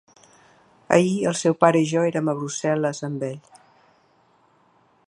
Ahir 0.95 1.11
el 1.31 1.37
seu 1.41 1.57
pare 1.65 1.83
i 1.85 1.89
jo 1.91 2.03
érem 2.09 2.33
a 2.33 2.37
Brussel·les 2.41 3.05
amb 3.11 3.29
ell. 3.31 3.57